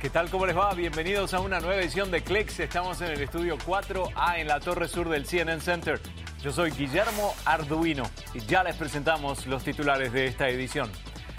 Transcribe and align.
¿Qué 0.00 0.08
tal? 0.08 0.30
¿Cómo 0.30 0.46
les 0.46 0.56
va? 0.56 0.72
Bienvenidos 0.72 1.34
a 1.34 1.40
una 1.40 1.60
nueva 1.60 1.78
edición 1.78 2.10
de 2.10 2.22
Clicks. 2.22 2.58
Estamos 2.60 3.02
en 3.02 3.10
el 3.10 3.20
estudio 3.20 3.58
4A 3.58 4.38
en 4.38 4.48
la 4.48 4.58
torre 4.58 4.88
sur 4.88 5.10
del 5.10 5.26
CNN 5.26 5.60
Center. 5.60 6.00
Yo 6.40 6.52
soy 6.52 6.70
Guillermo 6.70 7.34
Arduino 7.44 8.04
y 8.32 8.40
ya 8.40 8.64
les 8.64 8.76
presentamos 8.76 9.46
los 9.46 9.62
titulares 9.62 10.10
de 10.14 10.24
esta 10.24 10.48
edición. 10.48 10.90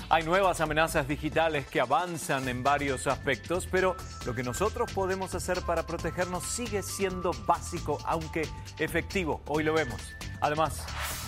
Hay 0.10 0.26
nuevas 0.26 0.62
amenazas 0.62 1.08
digitales 1.08 1.66
que 1.66 1.82
avanzan 1.82 2.48
en 2.50 2.62
varios 2.62 3.08
aspectos, 3.08 3.68
pero 3.72 3.96
lo 4.28 4.36
que 4.36 4.44
nosotros 4.44 4.94
podemos 4.94 5.34
hacer 5.34 5.62
para 5.62 5.88
protegernos 5.88 6.44
sigue 6.44 6.84
siendo 6.84 7.32
básico, 7.48 7.98
aunque 8.06 8.48
efectivo. 8.78 9.42
Hoy 9.48 9.64
lo 9.64 9.74
vemos. 9.74 10.16
Además, 10.42 10.84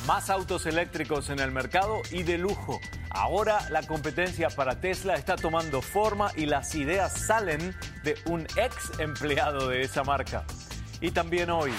más 0.07 0.29
autos 0.29 0.65
eléctricos 0.65 1.29
en 1.29 1.39
el 1.39 1.51
mercado 1.51 2.01
y 2.11 2.23
de 2.23 2.37
lujo. 2.37 2.79
Ahora 3.11 3.69
la 3.69 3.83
competencia 3.83 4.49
para 4.49 4.81
Tesla 4.81 5.13
está 5.13 5.35
tomando 5.35 5.81
forma 5.81 6.31
y 6.35 6.47
las 6.47 6.73
ideas 6.73 7.13
salen 7.13 7.75
de 8.03 8.15
un 8.25 8.47
ex 8.57 8.99
empleado 8.99 9.69
de 9.69 9.83
esa 9.83 10.03
marca. 10.03 10.45
Y 10.99 11.11
también 11.11 11.51
hoy, 11.51 11.71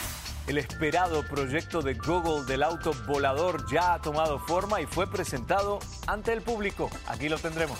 el 0.46 0.58
esperado 0.58 1.26
proyecto 1.26 1.82
de 1.82 1.94
Google 1.94 2.44
del 2.44 2.62
auto 2.62 2.92
volador 3.06 3.70
ya 3.70 3.94
ha 3.94 4.00
tomado 4.00 4.38
forma 4.38 4.80
y 4.80 4.86
fue 4.86 5.10
presentado 5.10 5.80
ante 6.06 6.32
el 6.32 6.42
público. 6.42 6.88
Aquí 7.08 7.28
lo 7.28 7.38
tendremos. 7.38 7.78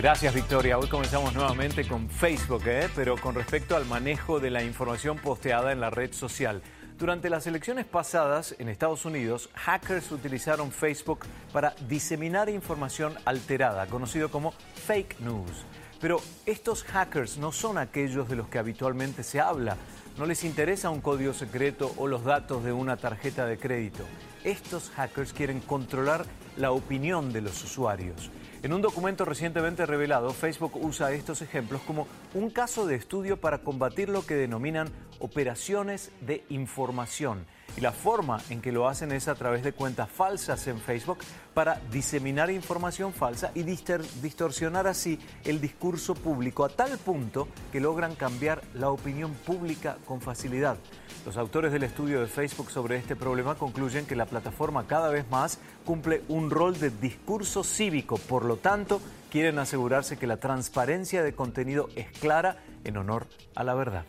Gracias 0.00 0.32
Victoria. 0.32 0.78
Hoy 0.78 0.86
comenzamos 0.86 1.34
nuevamente 1.34 1.84
con 1.84 2.08
Facebook, 2.08 2.62
¿eh? 2.68 2.88
pero 2.94 3.16
con 3.16 3.34
respecto 3.34 3.74
al 3.74 3.84
manejo 3.84 4.38
de 4.38 4.48
la 4.48 4.62
información 4.62 5.18
posteada 5.18 5.72
en 5.72 5.80
la 5.80 5.90
red 5.90 6.12
social. 6.12 6.62
Durante 6.96 7.28
las 7.28 7.48
elecciones 7.48 7.84
pasadas 7.84 8.54
en 8.60 8.68
Estados 8.68 9.04
Unidos, 9.04 9.50
hackers 9.54 10.12
utilizaron 10.12 10.70
Facebook 10.70 11.26
para 11.52 11.74
diseminar 11.88 12.48
información 12.48 13.14
alterada, 13.24 13.88
conocido 13.88 14.30
como 14.30 14.52
fake 14.86 15.18
news. 15.18 15.64
Pero 16.00 16.20
estos 16.46 16.84
hackers 16.84 17.38
no 17.38 17.50
son 17.50 17.76
aquellos 17.76 18.28
de 18.28 18.36
los 18.36 18.48
que 18.48 18.58
habitualmente 18.58 19.22
se 19.24 19.40
habla. 19.40 19.76
No 20.16 20.26
les 20.26 20.44
interesa 20.44 20.90
un 20.90 21.00
código 21.00 21.32
secreto 21.32 21.92
o 21.96 22.06
los 22.06 22.24
datos 22.24 22.62
de 22.64 22.72
una 22.72 22.96
tarjeta 22.96 23.46
de 23.46 23.58
crédito. 23.58 24.04
Estos 24.44 24.90
hackers 24.90 25.32
quieren 25.32 25.60
controlar 25.60 26.24
la 26.56 26.70
opinión 26.70 27.32
de 27.32 27.40
los 27.40 27.62
usuarios. 27.64 28.30
En 28.62 28.72
un 28.72 28.82
documento 28.82 29.24
recientemente 29.24 29.86
revelado, 29.86 30.30
Facebook 30.30 30.76
usa 30.76 31.12
estos 31.12 31.42
ejemplos 31.42 31.80
como 31.86 32.08
un 32.34 32.50
caso 32.50 32.86
de 32.86 32.96
estudio 32.96 33.40
para 33.40 33.58
combatir 33.58 34.08
lo 34.08 34.26
que 34.26 34.34
denominan 34.34 34.88
operaciones 35.20 36.10
de 36.20 36.44
información. 36.48 37.46
Y 37.76 37.80
la 37.80 37.92
forma 37.92 38.40
en 38.50 38.60
que 38.60 38.72
lo 38.72 38.88
hacen 38.88 39.12
es 39.12 39.28
a 39.28 39.34
través 39.34 39.62
de 39.62 39.72
cuentas 39.72 40.08
falsas 40.10 40.66
en 40.66 40.80
Facebook 40.80 41.18
para 41.54 41.80
diseminar 41.92 42.50
información 42.50 43.12
falsa 43.12 43.52
y 43.54 43.62
distorsionar 43.62 44.86
así 44.86 45.18
el 45.44 45.60
discurso 45.60 46.14
público 46.14 46.64
a 46.64 46.68
tal 46.68 46.98
punto 46.98 47.48
que 47.70 47.80
logran 47.80 48.14
cambiar 48.16 48.62
la 48.74 48.90
opinión 48.90 49.32
pública 49.32 49.96
con 50.06 50.20
facilidad. 50.20 50.76
Los 51.24 51.36
autores 51.36 51.72
del 51.72 51.82
estudio 51.82 52.20
de 52.20 52.26
Facebook 52.26 52.70
sobre 52.70 52.96
este 52.96 53.14
problema 53.14 53.54
concluyen 53.54 54.06
que 54.06 54.16
la 54.16 54.26
plataforma 54.26 54.86
cada 54.86 55.08
vez 55.08 55.28
más 55.30 55.58
cumple 55.84 56.22
un 56.28 56.50
rol 56.50 56.78
de 56.78 56.90
discurso 56.90 57.64
cívico, 57.64 58.16
por 58.16 58.44
lo 58.44 58.56
tanto, 58.56 59.00
quieren 59.30 59.58
asegurarse 59.58 60.16
que 60.16 60.26
la 60.26 60.38
transparencia 60.38 61.22
de 61.22 61.34
contenido 61.34 61.90
es 61.96 62.10
clara 62.18 62.58
en 62.84 62.96
honor 62.96 63.26
a 63.54 63.64
la 63.64 63.74
verdad. 63.74 64.04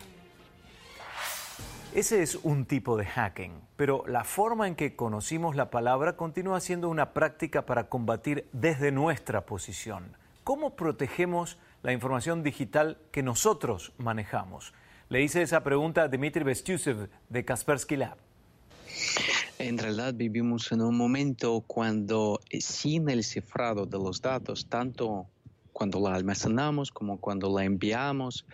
Ese 1.96 2.22
es 2.22 2.36
un 2.44 2.66
tipo 2.66 2.98
de 2.98 3.06
hacking, 3.06 3.52
pero 3.76 4.04
la 4.06 4.24
forma 4.24 4.68
en 4.68 4.76
que 4.76 4.96
conocimos 4.96 5.56
la 5.56 5.72
palabra 5.72 6.16
continúa 6.16 6.60
siendo 6.60 6.88
una 6.88 7.14
práctica 7.14 7.66
para 7.66 7.90
combatir 7.90 8.48
desde 8.54 8.92
nuestra 8.92 9.48
posición. 9.48 10.16
¿Cómo 10.44 10.76
protegemos 10.76 11.58
la 11.82 11.92
información 11.92 12.44
digital 12.44 13.00
que 13.12 13.24
nosotros 13.24 13.92
manejamos? 13.98 14.76
Le 15.10 15.24
hice 15.24 15.42
esa 15.42 15.64
pregunta 15.64 16.04
a 16.04 16.08
Dmitry 16.08 16.44
Bestusev 16.44 17.10
de 17.28 17.44
Kaspersky 17.44 17.96
Lab. 17.96 18.18
En 19.58 19.80
realidad 19.80 20.14
vivimos 20.14 20.72
en 20.72 20.84
un 20.84 20.96
momento 20.96 21.64
cuando 21.66 22.40
eh, 22.52 22.62
sin 22.62 23.10
el 23.10 23.24
cifrado 23.24 23.88
de 23.88 23.98
los 23.98 24.22
datos, 24.22 24.68
tanto 24.68 25.26
cuando 25.74 26.00
la 26.00 26.14
almacenamos 26.14 26.92
como 26.92 27.20
cuando 27.20 27.52
la 27.52 27.66
enviamos, 27.66 28.46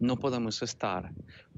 no 0.00 0.16
podemos 0.16 0.62
estar. 0.62 1.10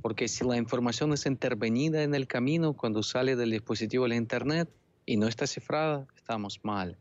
Porque 0.03 0.29
si 0.29 0.45
la 0.45 0.57
información 0.57 1.13
es 1.13 1.27
intervenida 1.27 2.03
en 2.03 2.15
el 2.15 2.27
camino 2.27 2.75
cuando 2.75 3.03
sale 3.03 3.37
del 3.37 3.51
dispositivo 3.51 4.09
de 4.09 4.17
Internet 4.17 4.69
y 5.07 5.17
no 5.17 5.29
está 5.29 5.47
cifrada, 5.47 6.07
estamos 6.17 6.61
mal. 6.63 6.97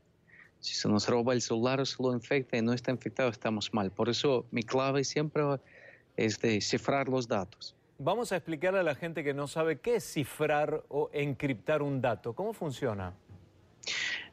Si 0.60 0.76
se 0.76 0.90
nos 0.90 1.08
roba 1.08 1.34
el 1.34 1.42
celular 1.42 1.80
o 1.80 1.86
se 1.86 2.02
lo 2.02 2.14
infecta 2.14 2.58
y 2.58 2.62
no 2.62 2.74
está 2.74 2.92
infectado, 2.92 3.30
estamos 3.30 3.74
mal. 3.74 3.92
Por 3.92 4.10
eso 4.10 4.46
mi 4.52 4.64
clave 4.64 5.04
siempre 5.04 5.44
es 6.18 6.40
de 6.40 6.60
cifrar 6.60 7.08
los 7.08 7.28
datos. 7.28 7.76
Vamos 7.98 8.32
a 8.32 8.38
explicarle 8.38 8.80
a 8.80 8.84
la 8.84 8.96
gente 8.96 9.24
que 9.24 9.34
no 9.34 9.48
sabe 9.48 9.80
qué 9.80 9.96
es 9.96 10.04
cifrar 10.04 10.84
o 10.90 11.10
encriptar 11.14 11.82
un 11.82 12.02
dato. 12.02 12.34
¿Cómo 12.34 12.54
funciona? 12.54 13.14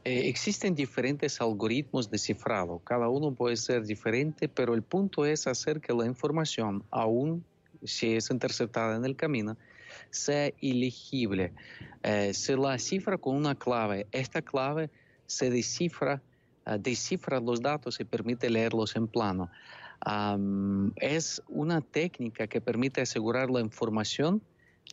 Eh, 0.06 0.28
existen 0.28 0.76
diferentes 0.76 1.40
algoritmos 1.40 2.08
de 2.08 2.18
cifrado. 2.18 2.78
Cada 2.84 3.08
uno 3.08 3.32
puede 3.32 3.56
ser 3.56 3.84
diferente, 3.84 4.48
pero 4.48 4.74
el 4.74 4.82
punto 4.82 5.26
es 5.26 5.48
hacer 5.48 5.80
que 5.80 5.92
la 5.92 6.06
información, 6.06 6.84
aún 6.92 7.44
si 7.82 8.14
es 8.14 8.30
interceptada 8.30 8.94
en 8.94 9.04
el 9.04 9.16
camino, 9.16 9.56
sea 10.10 10.52
ilegible. 10.60 11.52
Eh, 12.04 12.32
se 12.34 12.56
la 12.56 12.78
cifra 12.78 13.18
con 13.18 13.34
una 13.34 13.56
clave. 13.56 14.06
Esta 14.12 14.42
clave 14.42 14.90
se 15.26 15.50
descifra, 15.50 16.22
uh, 16.66 16.78
descifra 16.78 17.40
los 17.40 17.60
datos 17.60 17.98
y 17.98 18.04
permite 18.04 18.48
leerlos 18.48 18.94
en 18.94 19.08
plano 19.08 19.50
es 20.96 21.42
una 21.48 21.80
técnica 21.80 22.46
que 22.46 22.60
permite 22.60 23.00
asegurar 23.00 23.50
la 23.50 23.60
información 23.60 24.42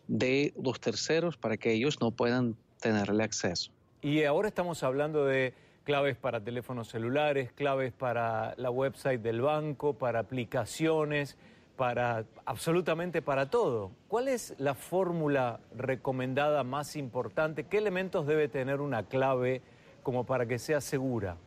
de 0.07 0.53
los 0.62 0.80
terceros 0.80 1.38
para 1.38 1.57
que 1.57 1.74
ellos 1.74 2.00
no 2.00 2.12
puedan 2.12 2.56
tenerle 2.80 3.24
acceso. 3.24 3.73
Y 4.03 4.25
ahora 4.25 4.50
estamos 4.50 4.84
hablando 4.84 5.24
de 5.24 5.53
claves 5.86 6.18
para 6.18 6.44
teléfonos 6.44 6.90
celulares, 6.90 7.53
claves 7.53 7.94
para 7.94 8.53
la 8.58 8.69
website 8.69 9.22
del 9.22 9.40
banco, 9.40 9.94
para 9.94 10.19
aplicaciones, 10.19 11.38
para 11.78 12.25
absolutamente 12.46 13.22
para 13.22 13.50
todo. 13.50 13.92
¿Cuál 14.09 14.28
es 14.28 14.56
la 14.58 14.75
fórmula 14.75 15.62
recomendada 15.74 16.66
más 16.66 16.97
importante? 16.97 17.63
¿Qué 17.63 17.78
elementos 17.78 18.28
debe 18.28 18.50
tener 18.50 18.81
una 18.81 19.03
clave 19.03 19.62
como 20.03 20.25
para 20.25 20.46
que 20.47 20.59
sea 20.59 20.81
segura? 20.81 21.38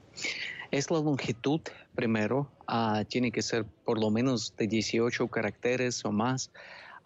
Es 0.71 0.91
la 0.91 0.99
longitud 0.99 1.61
primero, 1.95 2.49
ah, 2.67 3.05
tiene 3.07 3.33
que 3.33 3.43
ser 3.43 3.67
por 3.85 4.01
lo 4.01 4.11
menos 4.11 4.57
de 4.57 4.67
18 4.67 5.29
caracteres 5.29 6.03
o 6.07 6.11
más. 6.11 6.51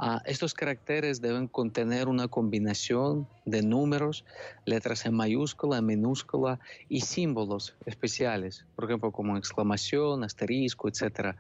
Ah, 0.03 0.23
estos 0.25 0.55
caracteres 0.55 1.21
deben 1.21 1.47
contener 1.47 2.09
una 2.09 2.27
combinación 2.27 3.29
de 3.45 3.63
números, 3.63 4.25
letras 4.65 5.05
en 5.05 5.13
mayúscula, 5.13 5.77
en 5.77 5.85
minúscula 5.85 6.59
y 6.89 7.03
símbolos 7.03 7.77
especiales, 7.85 8.65
por 8.77 8.87
ejemplo, 8.87 9.13
como 9.13 9.37
exclamación, 9.37 10.25
asterisco, 10.25 10.89
etc. 10.89 11.37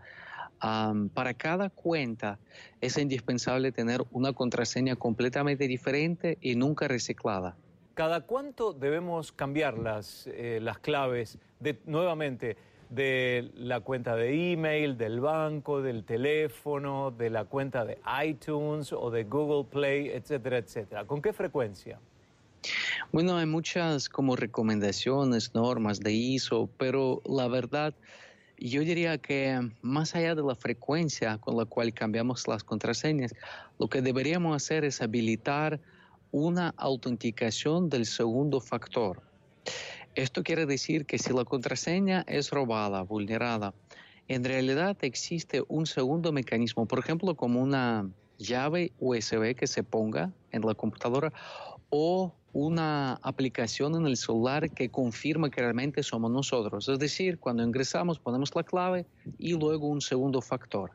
para 1.14 1.32
cada 1.32 1.70
cuenta 1.70 2.38
es 2.82 2.98
indispensable 2.98 3.72
tener 3.72 4.04
una 4.10 4.34
contraseña 4.34 4.94
completamente 4.94 5.66
diferente 5.66 6.36
y 6.42 6.54
nunca 6.54 6.86
reciclada. 6.86 7.56
¿Cada 7.94 8.26
cuánto 8.26 8.74
debemos 8.74 9.32
cambiar 9.32 9.78
las, 9.78 10.26
eh, 10.26 10.58
las 10.60 10.78
claves 10.80 11.38
de, 11.60 11.80
nuevamente 11.86 12.58
de 12.90 13.50
la 13.54 13.80
cuenta 13.80 14.16
de 14.16 14.52
email, 14.52 14.98
del 14.98 15.20
banco, 15.20 15.80
del 15.80 16.04
teléfono, 16.04 17.12
de 17.12 17.30
la 17.30 17.44
cuenta 17.44 17.84
de 17.84 17.98
iTunes 18.26 18.92
o 18.92 19.10
de 19.10 19.24
Google 19.24 19.68
Play, 19.70 20.08
etcétera, 20.08 20.58
etcétera? 20.58 21.04
¿Con 21.06 21.22
qué 21.22 21.32
frecuencia? 21.32 21.98
Bueno, 23.12 23.36
hay 23.36 23.46
muchas 23.46 24.08
como 24.08 24.36
recomendaciones, 24.36 25.54
normas 25.54 26.00
de 26.00 26.12
ISO, 26.12 26.68
pero 26.76 27.22
la 27.24 27.48
verdad, 27.48 27.94
yo 28.58 28.82
diría 28.82 29.18
que 29.18 29.70
más 29.82 30.14
allá 30.14 30.34
de 30.34 30.42
la 30.42 30.54
frecuencia 30.54 31.38
con 31.38 31.56
la 31.56 31.64
cual 31.64 31.94
cambiamos 31.94 32.46
las 32.48 32.64
contraseñas, 32.64 33.34
lo 33.78 33.88
que 33.88 34.02
deberíamos 34.02 34.54
hacer 34.54 34.84
es 34.84 35.00
habilitar 35.00 35.80
una 36.32 36.74
autenticación 36.76 37.88
del 37.88 38.04
segundo 38.04 38.60
factor. 38.60 39.22
Esto 40.14 40.42
quiere 40.42 40.66
decir 40.66 41.06
que 41.06 41.18
si 41.18 41.32
la 41.32 41.44
contraseña 41.44 42.24
es 42.26 42.50
robada, 42.50 43.02
vulnerada, 43.02 43.74
en 44.26 44.44
realidad 44.44 44.96
existe 45.02 45.62
un 45.68 45.86
segundo 45.86 46.32
mecanismo, 46.32 46.86
por 46.86 46.98
ejemplo, 46.98 47.34
como 47.34 47.60
una 47.60 48.10
llave 48.38 48.92
USB 48.98 49.54
que 49.54 49.66
se 49.66 49.82
ponga 49.82 50.32
en 50.50 50.62
la 50.62 50.74
computadora 50.74 51.32
o 51.90 52.34
una 52.52 53.14
aplicación 53.22 53.94
en 53.94 54.06
el 54.06 54.16
celular 54.16 54.70
que 54.70 54.88
confirma 54.88 55.50
que 55.50 55.60
realmente 55.60 56.02
somos 56.02 56.30
nosotros. 56.30 56.88
Es 56.88 56.98
decir, 56.98 57.38
cuando 57.38 57.62
ingresamos 57.62 58.18
ponemos 58.18 58.54
la 58.54 58.64
clave 58.64 59.06
y 59.38 59.52
luego 59.52 59.88
un 59.88 60.00
segundo 60.00 60.40
factor. 60.40 60.90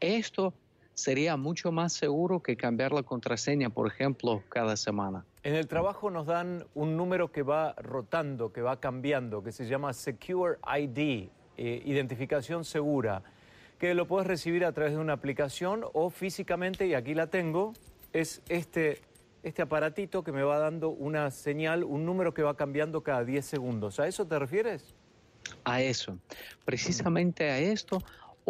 Esto 0.00 0.54
sería 1.00 1.36
mucho 1.36 1.72
más 1.72 1.92
seguro 1.92 2.40
que 2.42 2.56
cambiar 2.56 2.92
la 2.92 3.02
contraseña, 3.02 3.70
por 3.70 3.86
ejemplo, 3.86 4.42
cada 4.48 4.76
semana. 4.76 5.24
En 5.42 5.54
el 5.54 5.66
trabajo 5.66 6.10
nos 6.10 6.26
dan 6.26 6.64
un 6.74 6.96
número 6.96 7.32
que 7.32 7.42
va 7.42 7.72
rotando, 7.74 8.52
que 8.52 8.60
va 8.60 8.78
cambiando, 8.78 9.42
que 9.42 9.52
se 9.52 9.66
llama 9.66 9.92
Secure 9.92 10.58
ID, 10.78 11.28
eh, 11.56 11.82
identificación 11.84 12.64
segura, 12.64 13.22
que 13.78 13.94
lo 13.94 14.06
puedes 14.06 14.26
recibir 14.26 14.64
a 14.64 14.72
través 14.72 14.92
de 14.92 14.98
una 14.98 15.14
aplicación 15.14 15.84
o 15.94 16.10
físicamente, 16.10 16.86
y 16.86 16.94
aquí 16.94 17.14
la 17.14 17.28
tengo, 17.28 17.72
es 18.12 18.42
este, 18.48 19.00
este 19.42 19.62
aparatito 19.62 20.22
que 20.22 20.32
me 20.32 20.42
va 20.42 20.58
dando 20.58 20.90
una 20.90 21.30
señal, 21.30 21.84
un 21.84 22.04
número 22.04 22.34
que 22.34 22.42
va 22.42 22.56
cambiando 22.56 23.02
cada 23.02 23.24
10 23.24 23.44
segundos. 23.44 23.98
¿A 23.98 24.06
eso 24.06 24.26
te 24.26 24.38
refieres? 24.38 24.94
A 25.64 25.80
eso, 25.80 26.18
precisamente 26.64 27.48
a 27.50 27.58
esto 27.58 28.02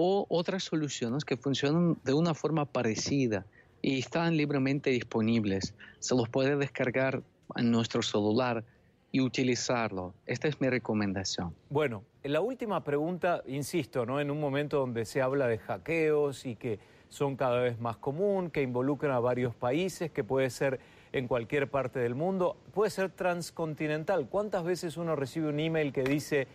o 0.02 0.25
otras 0.31 0.64
soluciones 0.64 1.26
que 1.26 1.37
funcionan 1.37 1.99
de 2.05 2.14
una 2.14 2.32
forma 2.32 2.64
parecida 2.64 3.44
y 3.82 3.99
están 3.99 4.35
libremente 4.35 4.88
disponibles. 4.88 5.75
Se 5.99 6.14
los 6.14 6.26
puede 6.26 6.56
descargar 6.56 7.23
en 7.55 7.70
nuestro 7.70 8.00
celular 8.00 8.64
y 9.12 9.20
utilizarlo. 9.20 10.14
Esta 10.25 10.49
es 10.49 10.58
mi 10.58 10.70
recomendación. 10.70 11.55
Bueno, 11.69 12.02
la 12.23 12.41
última 12.41 12.82
pregunta, 12.82 13.43
insisto, 13.47 14.06
¿no? 14.06 14.20
en 14.20 14.31
un 14.31 14.41
momento 14.41 14.79
donde 14.79 15.05
se 15.05 15.20
habla 15.20 15.47
de 15.49 15.58
hackeos 15.58 16.47
y 16.47 16.56
que 16.56 16.79
son 17.11 17.37
cada 17.37 17.61
vez 17.61 17.79
más 17.79 17.99
común, 17.99 18.50
que 18.50 18.62
involucran 18.62 19.12
a 19.12 19.20
varios 19.20 19.55
países, 19.55 20.11
que 20.11 20.25
puede 20.25 20.49
ser 20.49 20.81
en 21.12 21.29
cualquier 21.29 21.69
parte 21.69 21.99
del 21.99 22.14
mundo, 22.14 22.56
puede 22.73 22.91
ser 22.91 23.11
transcontinental. 23.11 24.29
¿Cuántas 24.31 24.64
veces 24.64 24.97
uno 24.97 25.14
recibe 25.14 25.49
un 25.49 25.61
email 25.61 25.93
que 25.93 26.05
dice 26.05 26.47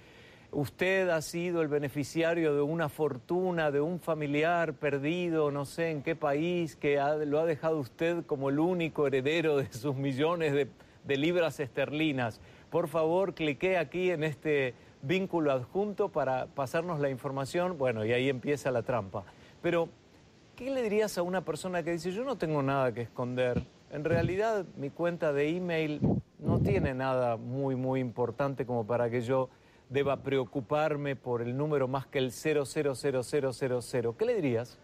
usted 0.55 1.09
ha 1.09 1.21
sido 1.21 1.61
el 1.61 1.67
beneficiario 1.67 2.55
de 2.55 2.61
una 2.61 2.87
fortuna, 2.87 3.71
de 3.71 3.81
un 3.81 3.99
familiar 3.99 4.73
perdido, 4.73 5.51
no 5.51 5.65
sé 5.65 5.91
en 5.91 6.01
qué 6.01 6.15
país, 6.15 6.77
que 6.77 6.95
lo 7.25 7.39
ha 7.39 7.45
dejado 7.45 7.77
usted 7.77 8.25
como 8.25 8.49
el 8.49 8.59
único 8.59 9.05
heredero 9.05 9.57
de 9.57 9.67
sus 9.71 9.95
millones 9.95 10.53
de, 10.53 10.69
de 11.03 11.17
libras 11.17 11.59
esterlinas. 11.59 12.39
Por 12.69 12.87
favor, 12.87 13.33
clique 13.33 13.77
aquí 13.77 14.11
en 14.11 14.23
este 14.23 14.73
vínculo 15.01 15.51
adjunto 15.51 16.09
para 16.09 16.47
pasarnos 16.47 17.01
la 17.01 17.09
información. 17.09 17.77
Bueno, 17.77 18.05
y 18.05 18.13
ahí 18.13 18.29
empieza 18.29 18.71
la 18.71 18.81
trampa. 18.81 19.25
Pero, 19.61 19.89
¿qué 20.55 20.69
le 20.69 20.81
dirías 20.81 21.17
a 21.17 21.21
una 21.21 21.41
persona 21.41 21.83
que 21.83 21.91
dice, 21.91 22.11
yo 22.11 22.23
no 22.23 22.37
tengo 22.37 22.63
nada 22.63 22.93
que 22.93 23.01
esconder? 23.01 23.61
En 23.91 24.05
realidad, 24.05 24.65
mi 24.77 24.89
cuenta 24.89 25.33
de 25.33 25.49
email 25.49 25.99
no 26.39 26.59
tiene 26.59 26.93
nada 26.93 27.35
muy, 27.35 27.75
muy 27.75 27.99
importante 27.99 28.65
como 28.65 28.87
para 28.87 29.09
que 29.09 29.21
yo 29.21 29.49
deba 29.89 30.23
preocuparme 30.23 31.15
por 31.15 31.41
el 31.41 31.55
número 31.55 31.87
más 31.87 32.07
que 32.07 32.19
el 32.19 32.31
000000. 32.31 34.15
¿Qué 34.17 34.25
le 34.25 34.35
dirías? 34.35 34.77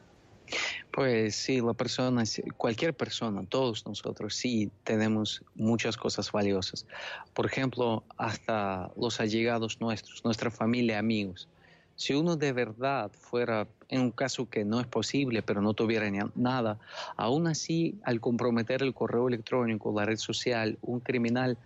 Pues 0.91 1.35
sí, 1.35 1.61
la 1.61 1.73
persona, 1.73 2.23
cualquier 2.57 2.93
persona, 2.93 3.43
todos 3.47 3.85
nosotros 3.85 4.35
sí 4.35 4.69
tenemos 4.83 5.43
muchas 5.55 5.95
cosas 5.95 6.31
valiosas. 6.31 6.85
Por 7.33 7.45
ejemplo, 7.45 8.03
hasta 8.17 8.91
los 8.97 9.19
allegados 9.21 9.79
nuestros, 9.79 10.23
nuestra 10.25 10.51
familia, 10.51 10.99
amigos. 10.99 11.47
Si 11.95 12.13
uno 12.13 12.35
de 12.35 12.51
verdad 12.51 13.11
fuera, 13.11 13.67
en 13.87 14.01
un 14.01 14.11
caso 14.11 14.49
que 14.49 14.65
no 14.65 14.79
es 14.79 14.87
posible, 14.87 15.43
pero 15.43 15.61
no 15.61 15.73
tuviera 15.73 16.09
nada, 16.35 16.79
aún 17.15 17.47
así, 17.47 17.99
al 18.03 18.19
comprometer 18.19 18.81
el 18.81 18.93
correo 18.93 19.27
electrónico, 19.27 19.93
la 19.95 20.05
red 20.05 20.17
social, 20.17 20.77
un 20.81 20.99
criminal 20.99 21.57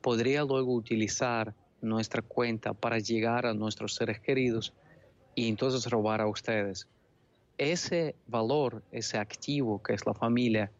podría 0.00 0.44
luego 0.44 0.74
utilizar 0.74 1.54
nuestra 1.84 2.22
cuenta 2.22 2.72
para 2.72 2.98
llegar 2.98 3.46
a 3.46 3.54
nuestros 3.54 3.94
seres 3.94 4.20
queridos 4.20 4.72
y 5.34 5.48
entonces 5.48 5.90
robar 5.90 6.20
a 6.20 6.26
ustedes. 6.26 6.88
Ese 7.58 8.14
valor, 8.26 8.82
ese 8.90 9.18
activo 9.18 9.82
que 9.82 9.94
es 9.94 10.04
la 10.06 10.14
familia, 10.14 10.70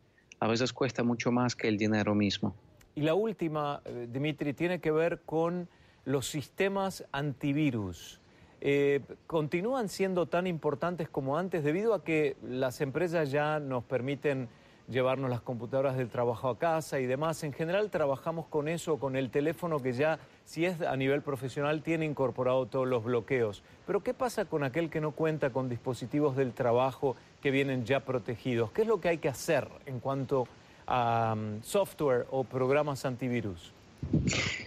a 0.41 0.49
veces 0.49 0.73
cuesta 0.73 1.03
mucho 1.03 1.31
más 1.31 1.55
que 1.55 1.69
el 1.69 1.79
dinero 1.79 2.15
mismo. 2.15 2.55
Y 2.95 3.03
la 3.03 3.15
última, 3.15 3.81
eh, 3.85 4.09
Dimitri, 4.11 4.53
tiene 4.53 4.81
que 4.81 4.91
ver 4.91 5.21
con 5.25 5.69
los 6.05 6.27
sistemas 6.27 7.05
antivirus. 7.13 8.21
Eh, 8.61 9.01
continúan 9.27 9.89
siendo 9.89 10.27
tan 10.27 10.47
importantes 10.47 11.09
como 11.09 11.37
antes 11.37 11.65
debido 11.65 11.93
a 11.93 12.03
que 12.03 12.37
las 12.43 12.81
empresas 12.81 13.31
ya 13.31 13.61
nos 13.61 13.85
permiten 13.85 14.49
llevarnos 14.89 15.31
las 15.31 15.41
computadoras 15.41 15.97
del 15.97 16.09
trabajo 16.09 16.49
a 16.49 16.59
casa 16.59 17.01
y 17.01 17.07
demás. 17.07 17.43
En 17.45 17.53
general 17.53 17.91
trabajamos 17.91 18.47
con 18.47 18.69
eso, 18.69 18.99
con 18.99 19.17
el 19.17 19.31
teléfono 19.31 19.81
que 19.81 19.93
ya, 19.93 20.19
si 20.45 20.67
es 20.67 20.81
a 20.81 20.97
nivel 20.97 21.23
profesional, 21.23 21.83
tiene 21.83 22.05
incorporado 22.05 22.67
todos 22.67 22.87
los 22.87 23.05
bloqueos. 23.05 23.63
Pero 23.87 24.03
¿qué 24.03 24.15
pasa 24.15 24.45
con 24.45 24.65
aquel 24.65 24.91
que 24.91 25.01
no 25.01 25.13
cuenta 25.13 25.51
con 25.51 25.69
dispositivos 25.69 26.37
del 26.37 26.53
trabajo 26.53 27.17
que 27.43 27.51
vienen 27.51 27.85
ya 27.85 28.01
protegidos? 28.01 28.71
¿Qué 28.73 28.83
es 28.83 28.89
lo 28.89 29.01
que 29.01 29.09
hay 29.09 29.19
que 29.19 29.29
hacer 29.29 29.69
en 29.87 30.01
cuanto 30.01 30.47
a 30.87 31.35
mm, 31.35 31.63
software 31.63 32.27
o 32.31 32.45
programas 32.45 33.05
antivirus? 33.05 33.73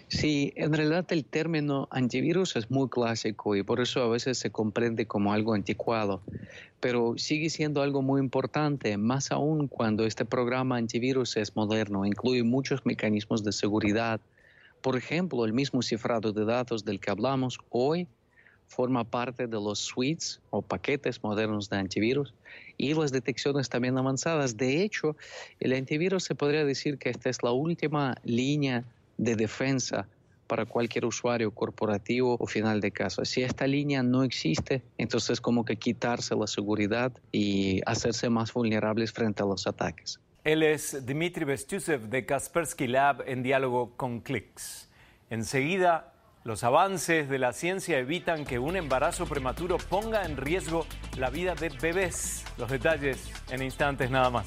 Sí, 0.09 0.53
en 0.55 0.71
realidad 0.71 1.05
el 1.09 1.25
término 1.25 1.89
antivirus 1.91 2.55
es 2.55 2.71
muy 2.71 2.87
clásico 2.87 3.57
y 3.57 3.63
por 3.63 3.81
eso 3.81 4.01
a 4.01 4.07
veces 4.07 4.37
se 4.37 4.51
comprende 4.51 5.05
como 5.05 5.33
algo 5.33 5.53
anticuado, 5.53 6.21
pero 6.79 7.15
sigue 7.17 7.49
siendo 7.49 7.81
algo 7.81 8.01
muy 8.01 8.21
importante, 8.21 8.95
más 8.95 9.31
aún 9.33 9.67
cuando 9.67 10.05
este 10.05 10.23
programa 10.23 10.77
antivirus 10.77 11.35
es 11.35 11.57
moderno, 11.57 12.05
incluye 12.05 12.43
muchos 12.43 12.85
mecanismos 12.85 13.43
de 13.43 13.51
seguridad. 13.51 14.21
Por 14.81 14.95
ejemplo, 14.95 15.43
el 15.43 15.51
mismo 15.51 15.81
cifrado 15.81 16.31
de 16.31 16.45
datos 16.45 16.85
del 16.85 17.01
que 17.01 17.11
hablamos 17.11 17.57
hoy 17.69 18.07
forma 18.67 19.03
parte 19.03 19.47
de 19.47 19.57
los 19.57 19.79
suites 19.79 20.39
o 20.51 20.61
paquetes 20.61 21.21
modernos 21.21 21.69
de 21.69 21.77
antivirus 21.77 22.33
y 22.77 22.93
las 22.93 23.11
detecciones 23.11 23.67
también 23.67 23.97
avanzadas. 23.97 24.55
De 24.55 24.83
hecho, 24.83 25.17
el 25.59 25.73
antivirus 25.73 26.23
se 26.23 26.35
podría 26.35 26.63
decir 26.63 26.97
que 26.97 27.09
esta 27.09 27.29
es 27.29 27.43
la 27.43 27.51
última 27.51 28.15
línea 28.23 28.85
de 29.17 29.35
defensa 29.35 30.07
para 30.47 30.65
cualquier 30.65 31.05
usuario 31.05 31.51
corporativo 31.51 32.37
o 32.39 32.47
final 32.47 32.79
de 32.79 32.91
caso. 32.91 33.23
Si 33.25 33.43
esta 33.43 33.67
línea 33.67 34.01
no 34.01 34.23
existe, 34.23 34.81
entonces 34.97 35.41
como 35.41 35.65
que 35.65 35.75
quitarse 35.75 36.35
la 36.35 36.47
seguridad 36.47 37.11
y 37.31 37.81
hacerse 37.85 38.29
más 38.29 38.53
vulnerables 38.53 39.11
frente 39.11 39.43
a 39.43 39.45
los 39.45 39.67
ataques. 39.67 40.19
Él 40.43 40.63
es 40.63 41.05
Dmitry 41.05 41.43
Bestusev 41.43 42.07
de 42.07 42.25
Kaspersky 42.25 42.87
Lab 42.87 43.23
en 43.27 43.43
diálogo 43.43 43.97
con 43.97 44.21
Clicks. 44.21 44.89
Enseguida, 45.29 46.13
los 46.45 46.63
avances 46.63 47.27
de 47.27 47.37
la 47.37 47.51
ciencia 47.51 47.99
evitan 47.99 48.45
que 48.45 48.57
un 48.57 48.77
embarazo 48.77 49.25
prematuro 49.25 49.77
ponga 49.77 50.23
en 50.23 50.37
riesgo 50.37 50.85
la 51.17 51.29
vida 51.29 51.55
de 51.55 51.67
bebés. 51.67 52.45
Los 52.57 52.71
detalles 52.71 53.29
en 53.51 53.61
instantes 53.61 54.09
nada 54.09 54.29
más. 54.29 54.45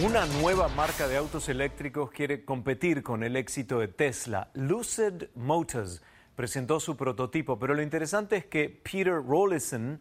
Una 0.00 0.24
nueva 0.24 0.68
marca 0.68 1.06
de 1.06 1.18
autos 1.18 1.50
eléctricos 1.50 2.10
quiere 2.10 2.46
competir 2.46 3.02
con 3.02 3.22
el 3.22 3.36
éxito 3.36 3.78
de 3.78 3.88
Tesla. 3.88 4.50
Lucid 4.54 5.24
Motors 5.34 6.02
presentó 6.34 6.80
su 6.80 6.96
prototipo, 6.96 7.58
pero 7.58 7.74
lo 7.74 7.82
interesante 7.82 8.36
es 8.38 8.46
que 8.46 8.70
Peter 8.70 9.22
Rollison, 9.22 10.00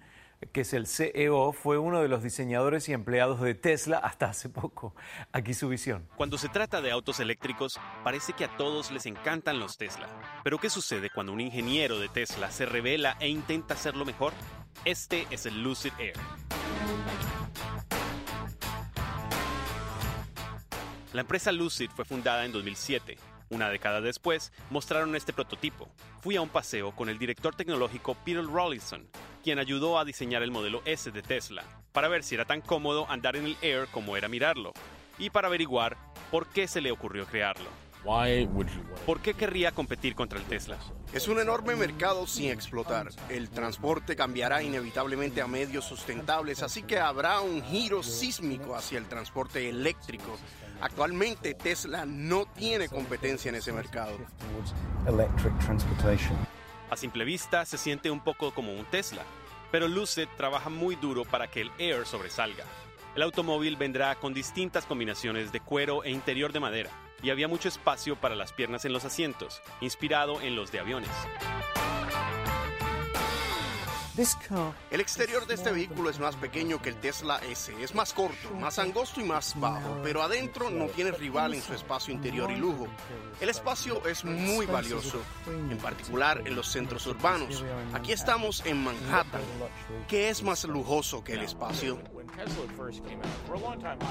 que 0.53 0.61
es 0.61 0.73
el 0.73 0.87
CEO, 0.87 1.51
fue 1.51 1.77
uno 1.77 2.01
de 2.01 2.07
los 2.07 2.23
diseñadores 2.23 2.87
y 2.87 2.93
empleados 2.93 3.41
de 3.41 3.53
Tesla 3.53 3.97
hasta 3.97 4.27
hace 4.27 4.47
poco. 4.47 4.95
Aquí 5.33 5.53
su 5.53 5.67
visión. 5.67 6.07
Cuando 6.15 6.37
se 6.37 6.47
trata 6.47 6.79
de 6.79 6.91
autos 6.91 7.19
eléctricos, 7.19 7.77
parece 8.05 8.31
que 8.31 8.45
a 8.45 8.55
todos 8.55 8.91
les 8.91 9.05
encantan 9.05 9.59
los 9.59 9.77
Tesla. 9.77 10.07
Pero 10.41 10.57
¿qué 10.57 10.69
sucede 10.69 11.09
cuando 11.13 11.33
un 11.33 11.41
ingeniero 11.41 11.99
de 11.99 12.07
Tesla 12.07 12.49
se 12.49 12.65
revela 12.65 13.17
e 13.19 13.27
intenta 13.27 13.73
hacerlo 13.73 14.05
mejor? 14.05 14.31
Este 14.85 15.27
es 15.31 15.45
el 15.45 15.61
Lucid 15.61 15.91
Air. 15.99 16.15
La 21.13 21.21
empresa 21.21 21.51
Lucid 21.51 21.89
fue 21.89 22.05
fundada 22.05 22.45
en 22.45 22.53
2007. 22.53 23.17
Una 23.49 23.69
década 23.69 23.99
después, 23.99 24.53
mostraron 24.69 25.13
este 25.13 25.33
prototipo. 25.33 25.89
Fui 26.21 26.37
a 26.37 26.41
un 26.41 26.47
paseo 26.47 26.95
con 26.95 27.09
el 27.09 27.19
director 27.19 27.53
tecnológico 27.53 28.15
Peter 28.23 28.45
Rawlinson, 28.45 29.09
quien 29.43 29.59
ayudó 29.59 29.99
a 29.99 30.05
diseñar 30.05 30.41
el 30.41 30.51
modelo 30.51 30.81
S 30.85 31.11
de 31.11 31.21
Tesla, 31.21 31.63
para 31.91 32.07
ver 32.07 32.23
si 32.23 32.35
era 32.35 32.45
tan 32.45 32.61
cómodo 32.61 33.09
andar 33.09 33.35
en 33.35 33.45
el 33.45 33.57
Air 33.61 33.87
como 33.91 34.15
era 34.15 34.29
mirarlo, 34.29 34.71
y 35.19 35.31
para 35.31 35.49
averiguar 35.49 35.97
por 36.31 36.47
qué 36.47 36.65
se 36.69 36.79
le 36.79 36.93
ocurrió 36.93 37.25
crearlo. 37.25 37.69
¿Por 39.05 39.21
qué 39.21 39.33
querría 39.33 39.71
competir 39.71 40.15
contra 40.15 40.39
el 40.39 40.45
Tesla? 40.45 40.77
Es 41.13 41.27
un 41.27 41.39
enorme 41.39 41.75
mercado 41.75 42.25
sin 42.25 42.49
explotar. 42.49 43.09
El 43.29 43.49
transporte 43.49 44.15
cambiará 44.15 44.63
inevitablemente 44.63 45.41
a 45.41 45.47
medios 45.47 45.85
sustentables, 45.85 46.63
así 46.63 46.83
que 46.83 46.99
habrá 46.99 47.41
un 47.41 47.61
giro 47.63 48.01
sísmico 48.01 48.75
hacia 48.75 48.97
el 48.97 49.05
transporte 49.05 49.69
eléctrico 49.69 50.37
Actualmente 50.81 51.53
Tesla 51.53 52.05
no 52.07 52.45
tiene 52.47 52.89
competencia 52.89 53.49
en 53.49 53.55
ese 53.55 53.71
mercado. 53.71 54.17
A 56.89 56.97
simple 56.97 57.23
vista 57.23 57.65
se 57.65 57.77
siente 57.77 58.09
un 58.09 58.19
poco 58.19 58.51
como 58.53 58.73
un 58.73 58.85
Tesla, 58.85 59.21
Pero 59.71 59.87
Lucid 59.87 60.27
trabaja 60.35 60.69
muy 60.69 60.95
duro 60.95 61.23
para 61.23 61.47
que 61.47 61.61
el 61.61 61.71
Air 61.77 62.05
sobresalga. 62.05 62.65
El 63.13 63.23
automóvil 63.23 63.75
vendrá 63.75 64.15
con 64.15 64.33
distintas 64.33 64.85
combinaciones 64.85 65.51
de 65.51 65.59
cuero 65.59 66.03
e 66.05 66.11
interior 66.11 66.53
de 66.53 66.61
madera, 66.61 66.89
y 67.21 67.29
había 67.29 67.49
mucho 67.49 67.67
espacio 67.67 68.15
para 68.15 68.35
las 68.35 68.53
piernas 68.53 68.85
en 68.85 68.93
los 68.93 69.03
asientos, 69.03 69.61
inspirado 69.81 70.39
en 70.39 70.55
los 70.55 70.71
de 70.71 70.79
aviones. 70.79 71.09
El 74.91 74.99
exterior 75.01 75.47
de 75.47 75.55
este 75.55 75.71
vehículo 75.71 76.09
es 76.09 76.19
más 76.19 76.35
pequeño 76.35 76.81
que 76.81 76.89
el 76.89 76.95
Tesla 76.97 77.39
S, 77.49 77.73
es 77.81 77.95
más 77.95 78.13
corto, 78.13 78.53
más 78.59 78.77
angosto 78.77 79.19
y 79.19 79.23
más 79.23 79.59
bajo, 79.59 79.99
pero 80.03 80.21
adentro 80.21 80.69
no 80.69 80.87
tiene 80.87 81.11
rival 81.11 81.53
en 81.53 81.61
su 81.61 81.73
espacio 81.73 82.13
interior 82.13 82.51
y 82.51 82.57
lujo. 82.57 82.87
El 83.39 83.49
espacio 83.49 84.05
es 84.05 84.23
muy 84.23 84.65
valioso, 84.65 85.21
en 85.47 85.77
particular 85.77 86.43
en 86.45 86.55
los 86.55 86.67
centros 86.67 87.07
urbanos. 87.07 87.63
Aquí 87.93 88.11
estamos 88.11 88.63
en 88.65 88.83
Manhattan, 88.83 89.41
que 90.07 90.29
es 90.29 90.43
más 90.43 90.65
lujoso 90.65 91.23
que 91.23 91.33
el 91.33 91.41
espacio. 91.41 91.99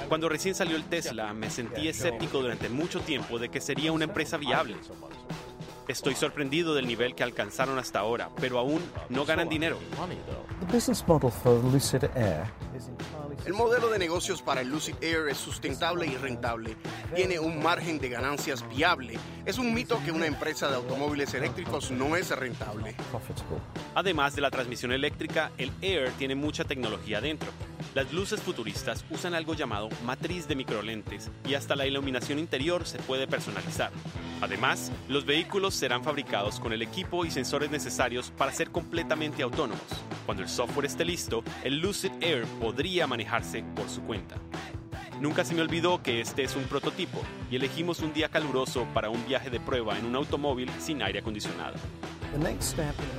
Cuando 0.08 0.28
recién 0.28 0.54
salió 0.54 0.76
el 0.76 0.84
Tesla, 0.84 1.32
me 1.32 1.50
sentí 1.50 1.88
escéptico 1.88 2.40
durante 2.40 2.68
mucho 2.68 3.00
tiempo 3.00 3.38
de 3.38 3.48
que 3.48 3.60
sería 3.60 3.92
una 3.92 4.04
empresa 4.04 4.36
viable. 4.36 4.76
Estoy 5.88 6.14
sorprendido 6.14 6.74
del 6.74 6.86
nivel 6.86 7.16
que 7.16 7.24
alcanzaron 7.24 7.78
hasta 7.78 7.98
ahora, 7.98 8.30
pero 8.40 8.60
aún 8.60 8.80
no 9.08 9.24
ganan 9.24 9.48
dinero. 9.48 9.76
El 13.44 13.54
modelo 13.54 13.88
de 13.88 13.98
negocios 13.98 14.40
para 14.40 14.60
el 14.60 14.68
Lucid 14.68 14.94
Air 15.00 15.28
es 15.28 15.38
sustentable 15.38 16.06
y 16.06 16.16
rentable. 16.16 16.76
Tiene 17.14 17.40
un 17.40 17.60
margen 17.60 17.98
de 17.98 18.08
ganancias 18.08 18.68
viable. 18.68 19.18
Es 19.44 19.58
un 19.58 19.74
mito 19.74 20.00
que 20.04 20.12
una 20.12 20.26
empresa 20.26 20.68
de 20.68 20.76
automóviles 20.76 21.34
eléctricos 21.34 21.90
no 21.90 22.14
es 22.14 22.30
rentable. 22.30 22.94
Además 23.94 24.36
de 24.36 24.42
la 24.42 24.50
transmisión 24.50 24.92
eléctrica, 24.92 25.50
el 25.58 25.72
Air 25.80 26.12
tiene 26.18 26.36
mucha 26.36 26.62
tecnología 26.62 27.20
dentro. 27.20 27.50
Las 27.92 28.12
luces 28.12 28.40
futuristas 28.40 29.04
usan 29.11 29.35
algo 29.35 29.54
llamado 29.54 29.88
matriz 30.04 30.47
de 30.47 30.54
microlentes 30.54 31.28
y 31.44 31.54
hasta 31.54 31.75
la 31.75 31.88
iluminación 31.88 32.38
interior 32.38 32.87
se 32.87 32.99
puede 33.00 33.26
personalizar. 33.26 33.90
Además, 34.40 34.92
los 35.09 35.26
vehículos 35.26 35.75
serán 35.75 36.04
fabricados 36.04 36.61
con 36.61 36.73
el 36.73 36.82
equipo 36.82 37.25
y 37.25 37.32
sensores 37.32 37.68
necesarios 37.68 38.30
para 38.30 38.52
ser 38.52 38.70
completamente 38.70 39.42
autónomos. 39.42 39.82
Cuando 40.25 40.44
el 40.44 40.49
software 40.49 40.87
esté 40.87 41.04
listo, 41.04 41.42
el 41.64 41.80
Lucid 41.80 42.12
Air 42.20 42.44
podría 42.61 43.09
manejarse 43.09 43.64
por 43.75 43.88
su 43.88 44.02
cuenta. 44.02 44.37
Nunca 45.20 45.44
se 45.44 45.54
me 45.56 45.61
olvidó 45.61 46.00
que 46.00 46.20
este 46.20 46.44
es 46.44 46.54
un 46.54 46.64
prototipo 46.64 47.20
y 47.50 47.56
elegimos 47.56 48.00
un 48.00 48.12
día 48.12 48.28
caluroso 48.28 48.87
para 48.94 49.11
un 49.11 49.26
viaje 49.26 49.50
de 49.50 49.59
prueba 49.59 49.99
en 49.99 50.06
un 50.06 50.14
automóvil 50.14 50.70
sin 50.78 51.02
aire 51.02 51.18
acondicionado. 51.18 51.75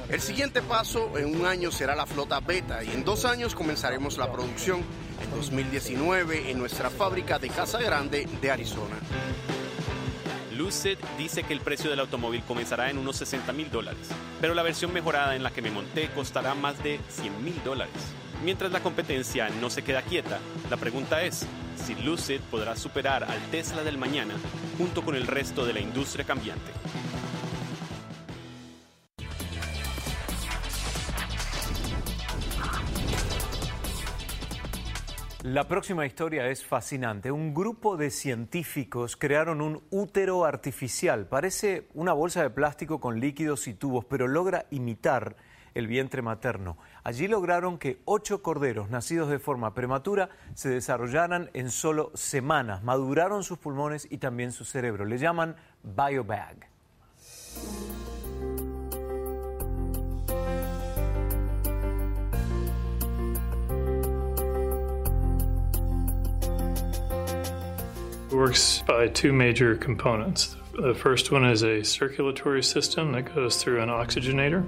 El 0.10 0.22
siguiente 0.22 0.62
paso 0.62 1.18
en 1.18 1.36
un 1.36 1.46
año 1.46 1.72
será 1.72 1.96
la 1.96 2.06
flota 2.06 2.40
beta 2.40 2.84
y 2.84 2.92
en 2.92 3.04
dos 3.04 3.26
años 3.26 3.56
comenzaremos 3.56 4.18
la 4.18 4.32
producción 4.32 4.82
en 5.22 5.32
2019 5.32 6.50
en 6.50 6.58
nuestra 6.58 6.90
fábrica 6.90 7.38
de 7.38 7.50
Casa 7.50 7.80
Grande 7.80 8.28
de 8.42 8.52
Arizona. 8.52 8.96
Lucid 10.56 10.98
dice 11.18 11.44
que 11.44 11.54
el 11.54 11.62
precio 11.62 11.90
del 11.90 12.00
automóvil 12.00 12.44
comenzará 12.44 12.90
en 12.90 12.98
unos 12.98 13.18
60 13.18 13.52
mil 13.54 13.72
dólares, 13.72 14.08
pero 14.40 14.54
la 14.54 14.64
versión 14.64 14.94
mejorada 14.94 15.36
en 15.36 15.44
la 15.44 15.52
que 15.52 15.62
me 15.62 15.72
monté 15.72 16.10
costará 16.12 16.54
más 16.56 16.82
de 16.84 17.00
100 17.10 17.44
mil 17.44 17.64
dólares. 17.64 17.94
Mientras 18.44 18.72
la 18.72 18.82
competencia 18.82 19.50
no 19.50 19.70
se 19.70 19.84
queda 19.84 20.02
quieta, 20.02 20.40
la 20.70 20.78
pregunta 20.78 21.24
es 21.24 21.46
si 21.76 21.96
Lucid 21.96 22.40
podrá 22.50 22.76
superar 22.76 23.24
al 23.24 23.40
Tesla 23.52 23.84
del 23.84 23.98
mañana 23.98 24.36
junto 24.78 25.04
con 25.04 25.16
el 25.16 25.28
resto 25.28 25.66
de 25.66 25.74
la 25.74 25.80
industria 25.80 26.26
cambiante. 26.26 26.72
La 35.44 35.68
próxima 35.68 36.06
historia 36.06 36.48
es 36.50 36.64
fascinante. 36.64 37.32
Un 37.32 37.56
grupo 37.56 37.98
de 37.98 38.12
científicos 38.12 39.16
crearon 39.16 39.60
un 39.62 39.82
útero 39.90 40.46
artificial. 40.46 41.26
Parece 41.26 41.88
una 41.96 42.14
bolsa 42.14 42.44
de 42.44 42.52
plástico 42.52 43.00
con 43.00 43.20
líquidos 43.20 43.68
y 43.68 43.74
tubos, 43.74 44.06
pero 44.06 44.28
logra 44.28 44.68
imitar 44.70 45.36
el 45.74 45.88
vientre 45.88 46.22
materno. 46.22 46.78
Allí 47.04 47.28
lograron 47.28 47.80
que 47.80 48.02
ocho 48.06 48.44
corderos 48.44 48.92
nacidos 48.92 49.32
de 49.32 49.40
forma 49.40 49.74
prematura 49.74 50.30
se 50.54 50.70
desarrollaran 50.70 51.50
en 51.54 51.72
solo 51.72 52.12
semanas, 52.14 52.84
maduraron 52.84 53.44
sus 53.44 53.58
pulmones 53.58 54.08
y 54.12 54.20
también 54.20 54.52
su 54.52 54.64
cerebro. 54.64 55.06
Le 55.06 55.18
llaman 55.18 55.56
BioBag. 55.82 56.70
Works 68.42 68.82
by 68.88 69.08
two 69.08 69.32
major 69.32 69.76
components. 69.76 70.56
The 70.74 70.96
first 70.96 71.32
one 71.32 71.46
is 71.46 71.62
a 71.62 71.84
circulatory 71.84 72.64
system 72.64 73.12
that 73.12 73.36
goes 73.36 73.62
through 73.62 73.82
an 73.82 73.90
oxygenator. 73.90 74.66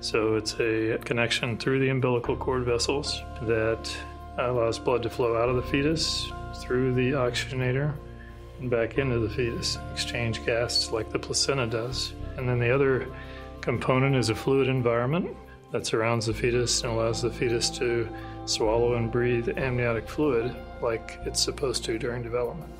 So 0.00 0.34
it's 0.34 0.58
a 0.58 0.98
connection 1.04 1.56
through 1.56 1.78
the 1.78 1.90
umbilical 1.90 2.36
cord 2.36 2.64
vessels 2.64 3.22
that 3.42 3.96
allows 4.38 4.80
blood 4.80 5.04
to 5.04 5.08
flow 5.08 5.40
out 5.40 5.48
of 5.48 5.54
the 5.54 5.62
fetus 5.62 6.32
through 6.56 6.94
the 6.94 7.12
oxygenator 7.12 7.94
and 8.58 8.68
back 8.68 8.98
into 8.98 9.20
the 9.20 9.30
fetus, 9.30 9.78
exchange 9.92 10.44
gas 10.44 10.90
like 10.90 11.12
the 11.12 11.18
placenta 11.20 11.68
does. 11.68 12.12
And 12.38 12.48
then 12.48 12.58
the 12.58 12.74
other 12.74 13.06
component 13.60 14.16
is 14.16 14.30
a 14.30 14.34
fluid 14.34 14.66
environment 14.66 15.36
that 15.70 15.86
surrounds 15.86 16.26
the 16.26 16.34
fetus 16.34 16.82
and 16.82 16.90
allows 16.90 17.22
the 17.22 17.30
fetus 17.30 17.70
to 17.78 18.08
swallow 18.46 18.94
and 18.94 19.12
breathe 19.12 19.48
amniotic 19.56 20.08
fluid 20.08 20.56
like 20.82 21.20
it's 21.24 21.40
supposed 21.40 21.84
to 21.84 21.96
during 21.96 22.24
development. 22.24 22.72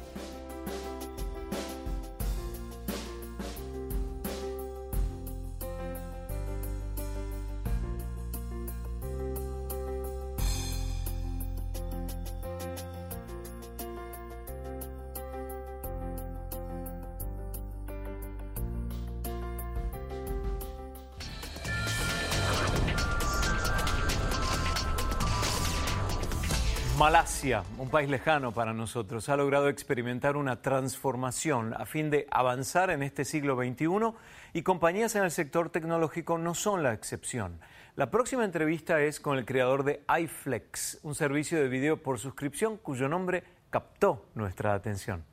Un 27.91 27.93
país 27.93 28.09
lejano 28.09 28.53
para 28.53 28.73
nosotros, 28.73 29.29
ha 29.29 29.37
logrado 29.37 29.69
experimentar 29.69 30.37
una 30.37 30.63
transformación 30.63 31.75
a 31.75 31.87
fin 31.87 32.09
de 32.09 32.29
avanzar 32.31 32.89
en 32.91 33.03
este 33.03 33.25
siglo 33.25 33.57
XXI 33.57 34.17
y 34.53 34.63
compañías 34.63 35.17
en 35.17 35.25
el 35.25 35.33
sector 35.33 35.71
tecnológico 35.71 36.39
no 36.39 36.55
son 36.55 36.85
la 36.85 36.93
excepción. 36.93 37.59
La 37.97 38.09
próxima 38.09 38.45
entrevista 38.45 39.03
es 39.03 39.19
con 39.19 39.39
el 39.39 39.45
creador 39.45 39.83
de 39.83 40.05
iFlex, 40.21 41.01
un 41.03 41.17
servicio 41.17 41.61
de 41.61 41.67
video 41.67 42.01
por 42.01 42.21
suscripción 42.21 42.77
cuyo 42.77 43.09
nombre 43.09 43.43
captó 43.71 44.25
nuestra 44.37 44.73
atención. 44.73 45.25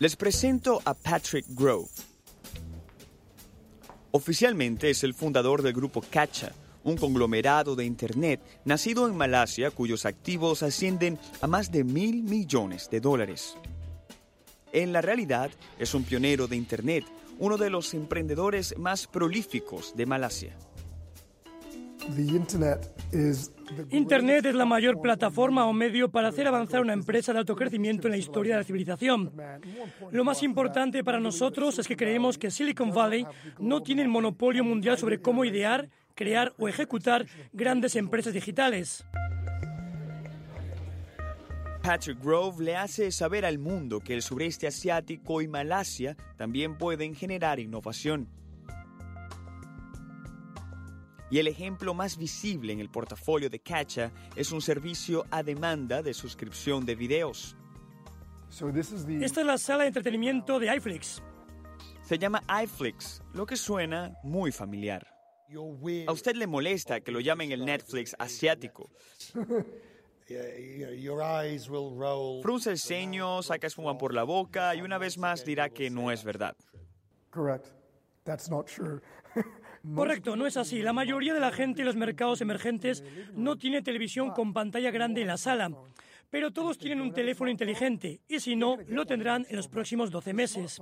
Les 0.00 0.16
presento 0.16 0.82
a 0.84 0.94
Patrick 0.94 1.46
Grove. 1.50 1.88
Oficialmente 4.10 4.90
es 4.90 5.04
el 5.04 5.14
fundador 5.14 5.62
del 5.62 5.72
grupo 5.72 6.02
Cacha, 6.10 6.50
un 6.88 6.96
conglomerado 6.96 7.76
de 7.76 7.84
Internet 7.84 8.40
nacido 8.64 9.06
en 9.06 9.16
Malasia 9.16 9.70
cuyos 9.70 10.06
activos 10.06 10.62
ascienden 10.62 11.18
a 11.40 11.46
más 11.46 11.70
de 11.70 11.84
mil 11.84 12.22
millones 12.22 12.88
de 12.90 13.00
dólares. 13.00 13.56
En 14.72 14.92
la 14.92 15.00
realidad 15.00 15.50
es 15.78 15.94
un 15.94 16.04
pionero 16.04 16.46
de 16.46 16.56
Internet, 16.56 17.04
uno 17.38 17.56
de 17.56 17.70
los 17.70 17.94
emprendedores 17.94 18.76
más 18.78 19.06
prolíficos 19.06 19.94
de 19.96 20.06
Malasia. 20.06 20.56
Internet 23.90 24.46
es 24.46 24.54
la 24.54 24.64
mayor 24.64 25.00
plataforma 25.00 25.66
o 25.66 25.72
medio 25.72 26.10
para 26.10 26.28
hacer 26.28 26.46
avanzar 26.46 26.80
una 26.80 26.94
empresa 26.94 27.32
de 27.32 27.40
alto 27.40 27.54
crecimiento 27.54 28.08
en 28.08 28.12
la 28.12 28.16
historia 28.16 28.54
de 28.54 28.60
la 28.60 28.64
civilización. 28.64 29.30
Lo 30.10 30.24
más 30.24 30.42
importante 30.42 31.04
para 31.04 31.20
nosotros 31.20 31.78
es 31.78 31.86
que 31.86 31.96
creemos 31.96 32.38
que 32.38 32.50
Silicon 32.50 32.92
Valley 32.92 33.26
no 33.58 33.82
tiene 33.82 34.02
el 34.02 34.08
monopolio 34.08 34.64
mundial 34.64 34.96
sobre 34.96 35.20
cómo 35.20 35.44
idear, 35.44 35.90
crear 36.18 36.52
o 36.58 36.68
ejecutar 36.68 37.26
grandes 37.52 37.94
empresas 37.94 38.34
digitales. 38.34 39.04
Patrick 41.80 42.20
Grove 42.20 42.64
le 42.64 42.76
hace 42.76 43.12
saber 43.12 43.46
al 43.46 43.58
mundo 43.58 44.00
que 44.00 44.14
el 44.14 44.22
sureste 44.22 44.66
asiático 44.66 45.40
y 45.40 45.46
Malasia 45.46 46.16
también 46.36 46.76
pueden 46.76 47.14
generar 47.14 47.60
innovación. 47.60 48.28
Y 51.30 51.38
el 51.38 51.46
ejemplo 51.46 51.94
más 51.94 52.18
visible 52.18 52.72
en 52.72 52.80
el 52.80 52.90
portafolio 52.90 53.48
de 53.48 53.60
Cacha 53.60 54.10
es 54.34 54.50
un 54.50 54.60
servicio 54.60 55.24
a 55.30 55.44
demanda 55.44 56.02
de 56.02 56.14
suscripción 56.14 56.84
de 56.84 56.96
videos. 56.96 57.56
Esta 59.20 59.40
es 59.40 59.46
la 59.46 59.58
sala 59.58 59.82
de 59.82 59.88
entretenimiento 59.88 60.58
de 60.58 60.74
iFlix. 60.74 61.22
Se 62.02 62.18
llama 62.18 62.42
iFlix, 62.64 63.22
lo 63.34 63.46
que 63.46 63.56
suena 63.56 64.14
muy 64.24 64.50
familiar. 64.50 65.17
A 66.06 66.12
usted 66.12 66.36
le 66.36 66.46
molesta 66.46 67.00
que 67.00 67.10
lo 67.10 67.20
llamen 67.20 67.52
el 67.52 67.64
Netflix 67.64 68.14
asiático. 68.18 68.90
Frunce 72.42 72.70
el 72.70 72.78
ceño, 72.78 73.42
saca 73.42 73.66
espuma 73.66 73.96
por 73.96 74.12
la 74.12 74.24
boca 74.24 74.74
y 74.74 74.82
una 74.82 74.98
vez 74.98 75.16
más 75.16 75.44
dirá 75.44 75.70
que 75.70 75.88
no 75.88 76.10
es 76.10 76.22
verdad. 76.22 76.54
Correcto, 79.94 80.36
no 80.36 80.46
es 80.46 80.56
así. 80.56 80.82
La 80.82 80.92
mayoría 80.92 81.32
de 81.32 81.40
la 81.40 81.52
gente 81.52 81.80
en 81.80 81.86
los 81.86 81.96
mercados 81.96 82.40
emergentes 82.40 83.02
no 83.32 83.56
tiene 83.56 83.80
televisión 83.80 84.32
con 84.32 84.52
pantalla 84.52 84.90
grande 84.90 85.22
en 85.22 85.28
la 85.28 85.38
sala. 85.38 85.70
Pero 86.30 86.50
todos 86.50 86.76
tienen 86.76 87.00
un 87.00 87.12
teléfono 87.12 87.50
inteligente 87.50 88.20
y 88.28 88.40
si 88.40 88.54
no, 88.54 88.76
lo 88.88 89.06
tendrán 89.06 89.46
en 89.48 89.56
los 89.56 89.68
próximos 89.68 90.10
12 90.10 90.34
meses. 90.34 90.78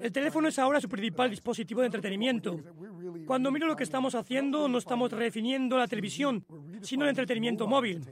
El 0.00 0.12
teléfono 0.12 0.48
es 0.48 0.58
ahora 0.58 0.80
su 0.80 0.88
principal 0.88 1.30
dispositivo 1.30 1.80
de 1.80 1.86
entretenimiento. 1.86 2.58
Cuando 3.26 3.50
miro 3.50 3.66
lo 3.66 3.76
que 3.76 3.84
estamos 3.84 4.14
haciendo, 4.14 4.68
no 4.68 4.78
estamos 4.78 5.12
redefiniendo 5.12 5.76
la 5.76 5.88
televisión, 5.88 6.44
sino 6.82 7.04
el 7.04 7.10
entretenimiento 7.10 7.66
móvil. 7.66 8.04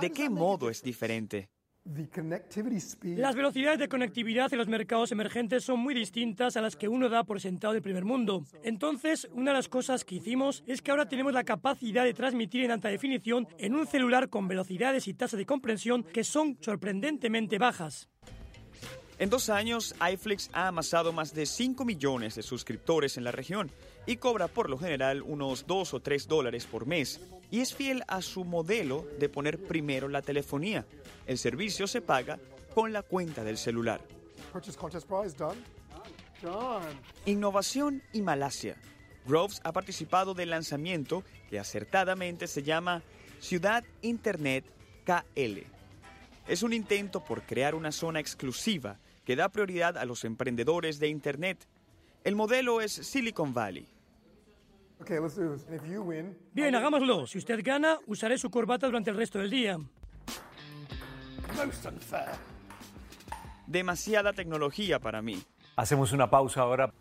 ¿De 0.00 0.10
qué 0.10 0.30
modo 0.30 0.70
es 0.70 0.82
diferente? 0.82 1.50
Las 1.84 3.34
velocidades 3.34 3.78
de 3.80 3.88
conectividad 3.88 4.52
en 4.52 4.58
los 4.58 4.68
mercados 4.68 5.10
emergentes 5.10 5.64
son 5.64 5.80
muy 5.80 5.94
distintas 5.94 6.56
a 6.56 6.60
las 6.60 6.76
que 6.76 6.86
uno 6.86 7.08
da 7.08 7.24
por 7.24 7.40
sentado 7.40 7.72
del 7.72 7.82
primer 7.82 8.04
mundo. 8.04 8.44
Entonces, 8.62 9.28
una 9.32 9.50
de 9.50 9.56
las 9.56 9.68
cosas 9.68 10.04
que 10.04 10.14
hicimos 10.14 10.62
es 10.68 10.80
que 10.80 10.92
ahora 10.92 11.08
tenemos 11.08 11.32
la 11.32 11.42
capacidad 11.42 12.04
de 12.04 12.14
transmitir 12.14 12.64
en 12.64 12.70
alta 12.70 12.88
definición 12.88 13.48
en 13.58 13.74
un 13.74 13.88
celular 13.88 14.28
con 14.28 14.46
velocidades 14.46 15.08
y 15.08 15.14
tasas 15.14 15.38
de 15.38 15.46
comprensión 15.46 16.04
que 16.04 16.22
son 16.22 16.56
sorprendentemente 16.60 17.58
bajas. 17.58 18.08
En 19.18 19.28
dos 19.28 19.50
años, 19.50 19.94
iFlix 20.12 20.50
ha 20.52 20.68
amasado 20.68 21.12
más 21.12 21.34
de 21.34 21.46
5 21.46 21.84
millones 21.84 22.36
de 22.36 22.42
suscriptores 22.42 23.16
en 23.16 23.24
la 23.24 23.32
región 23.32 23.70
y 24.06 24.16
cobra 24.16 24.48
por 24.48 24.70
lo 24.70 24.78
general 24.78 25.22
unos 25.22 25.66
2 25.66 25.94
o 25.94 26.00
3 26.00 26.28
dólares 26.28 26.66
por 26.66 26.86
mes 26.86 27.20
y 27.50 27.60
es 27.60 27.74
fiel 27.74 28.02
a 28.08 28.22
su 28.22 28.44
modelo 28.44 29.06
de 29.18 29.28
poner 29.28 29.62
primero 29.62 30.08
la 30.08 30.22
telefonía. 30.22 30.86
El 31.26 31.38
servicio 31.38 31.86
se 31.86 32.00
paga 32.00 32.38
con 32.74 32.92
la 32.92 33.02
cuenta 33.02 33.44
del 33.44 33.56
celular. 33.56 34.00
Innovación 37.26 38.02
y 38.12 38.22
Malasia. 38.22 38.76
Groves 39.26 39.60
ha 39.62 39.72
participado 39.72 40.34
del 40.34 40.50
lanzamiento 40.50 41.22
que 41.48 41.58
acertadamente 41.58 42.46
se 42.48 42.62
llama 42.62 43.02
Ciudad 43.40 43.84
Internet 44.02 44.64
KL. 45.04 45.58
Es 46.48 46.62
un 46.62 46.72
intento 46.72 47.24
por 47.24 47.42
crear 47.42 47.74
una 47.74 47.92
zona 47.92 48.18
exclusiva 48.18 48.98
que 49.24 49.36
da 49.36 49.48
prioridad 49.48 49.96
a 49.96 50.04
los 50.04 50.24
emprendedores 50.24 50.98
de 50.98 51.08
Internet. 51.08 51.68
El 52.24 52.34
modelo 52.34 52.80
es 52.80 52.92
Silicon 52.92 53.54
Valley. 53.54 53.86
Bien, 56.52 56.74
hagámoslo. 56.74 57.26
Si 57.26 57.38
usted 57.38 57.60
gana, 57.62 57.98
usaré 58.06 58.38
su 58.38 58.50
corbata 58.50 58.86
durante 58.86 59.10
el 59.10 59.16
resto 59.16 59.38
del 59.38 59.50
día. 59.50 59.78
Demasiada 63.66 64.32
tecnología 64.32 64.98
para 64.98 65.22
mí. 65.22 65.42
Hacemos 65.76 66.12
una 66.12 66.30
pausa 66.30 66.62
ahora. 66.62 66.92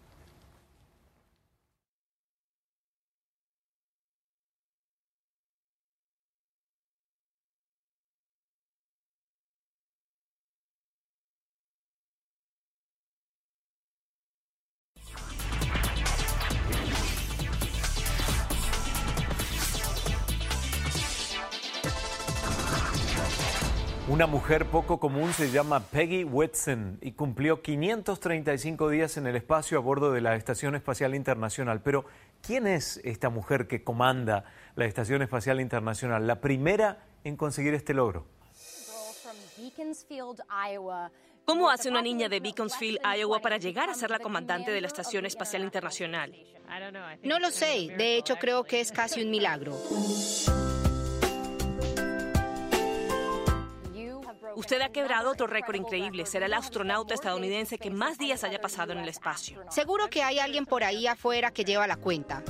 Una 24.07 24.25
mujer 24.25 24.65
poco 24.65 24.99
común 24.99 25.31
se 25.31 25.51
llama 25.51 25.79
Peggy 25.79 26.23
Whitson 26.23 26.97
y 27.01 27.11
cumplió 27.11 27.61
535 27.61 28.89
días 28.89 29.15
en 29.17 29.27
el 29.27 29.35
espacio 29.35 29.77
a 29.77 29.81
bordo 29.81 30.11
de 30.11 30.21
la 30.21 30.35
Estación 30.35 30.73
Espacial 30.73 31.13
Internacional. 31.13 31.81
Pero, 31.83 32.05
¿quién 32.41 32.65
es 32.65 32.99
esta 33.03 33.29
mujer 33.29 33.67
que 33.67 33.83
comanda 33.83 34.43
la 34.75 34.85
Estación 34.85 35.21
Espacial 35.21 35.61
Internacional? 35.61 36.25
La 36.25 36.41
primera 36.41 37.05
en 37.23 37.37
conseguir 37.37 37.75
este 37.75 37.93
logro. 37.93 38.25
¿Cómo 41.45 41.69
hace 41.69 41.89
una 41.89 42.01
niña 42.01 42.27
de 42.27 42.39
Beaconsfield, 42.39 42.99
Iowa, 43.17 43.39
para 43.39 43.57
llegar 43.57 43.89
a 43.89 43.93
ser 43.93 44.09
la 44.09 44.19
comandante 44.19 44.71
de 44.71 44.81
la 44.81 44.87
Estación 44.87 45.27
Espacial 45.27 45.61
Internacional? 45.61 46.35
No 47.23 47.39
lo 47.39 47.51
sé. 47.51 47.93
De 47.95 48.17
hecho, 48.17 48.35
creo 48.37 48.63
que 48.63 48.81
es 48.81 48.91
casi 48.91 49.23
un 49.23 49.29
milagro. 49.29 49.77
Usted 54.55 54.81
ha 54.81 54.89
quebrado 54.89 55.31
otro 55.31 55.47
récord 55.47 55.75
increíble. 55.75 56.25
Será 56.25 56.45
el 56.45 56.53
astronauta 56.53 57.13
estadounidense 57.13 57.77
que 57.77 57.89
más 57.89 58.17
días 58.17 58.43
haya 58.43 58.59
pasado 58.59 58.93
en 58.93 58.99
el 58.99 59.09
espacio. 59.09 59.61
Seguro 59.69 60.09
que 60.09 60.23
hay 60.23 60.39
alguien 60.39 60.65
por 60.65 60.83
ahí 60.83 61.07
afuera 61.07 61.51
que 61.51 61.63
lleva 61.63 61.87
la 61.87 61.97
cuenta. 61.97 62.43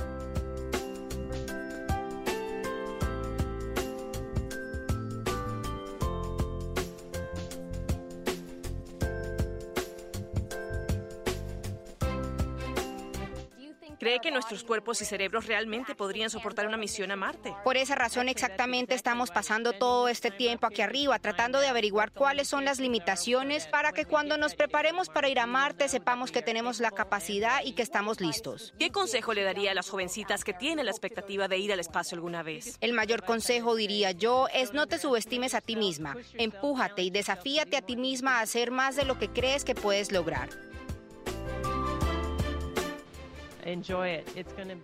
¿Cree 14.02 14.18
que 14.18 14.32
nuestros 14.32 14.64
cuerpos 14.64 15.00
y 15.00 15.04
cerebros 15.04 15.46
realmente 15.46 15.94
podrían 15.94 16.28
soportar 16.28 16.66
una 16.66 16.76
misión 16.76 17.12
a 17.12 17.16
Marte? 17.16 17.54
Por 17.62 17.76
esa 17.76 17.94
razón 17.94 18.28
exactamente 18.28 18.96
estamos 18.96 19.30
pasando 19.30 19.74
todo 19.74 20.08
este 20.08 20.32
tiempo 20.32 20.66
aquí 20.66 20.82
arriba, 20.82 21.20
tratando 21.20 21.60
de 21.60 21.68
averiguar 21.68 22.10
cuáles 22.10 22.48
son 22.48 22.64
las 22.64 22.80
limitaciones 22.80 23.68
para 23.68 23.92
que 23.92 24.04
cuando 24.04 24.36
nos 24.36 24.56
preparemos 24.56 25.08
para 25.08 25.28
ir 25.28 25.38
a 25.38 25.46
Marte 25.46 25.88
sepamos 25.88 26.32
que 26.32 26.42
tenemos 26.42 26.80
la 26.80 26.90
capacidad 26.90 27.60
y 27.64 27.74
que 27.74 27.82
estamos 27.82 28.20
listos. 28.20 28.74
¿Qué 28.76 28.90
consejo 28.90 29.34
le 29.34 29.44
daría 29.44 29.70
a 29.70 29.74
las 29.74 29.88
jovencitas 29.88 30.42
que 30.42 30.52
tienen 30.52 30.86
la 30.86 30.90
expectativa 30.90 31.46
de 31.46 31.58
ir 31.58 31.72
al 31.72 31.78
espacio 31.78 32.16
alguna 32.16 32.42
vez? 32.42 32.78
El 32.80 32.94
mayor 32.94 33.22
consejo, 33.22 33.76
diría 33.76 34.10
yo, 34.10 34.48
es 34.52 34.72
no 34.72 34.88
te 34.88 34.98
subestimes 34.98 35.54
a 35.54 35.60
ti 35.60 35.76
misma. 35.76 36.16
Empújate 36.38 37.02
y 37.02 37.10
desafíate 37.10 37.76
a 37.76 37.82
ti 37.82 37.94
misma 37.94 38.40
a 38.40 38.42
hacer 38.42 38.72
más 38.72 38.96
de 38.96 39.04
lo 39.04 39.20
que 39.20 39.28
crees 39.28 39.62
que 39.62 39.76
puedes 39.76 40.10
lograr. 40.10 40.48